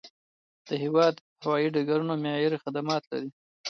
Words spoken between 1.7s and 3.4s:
ډګرونه معیاري خدمات لري.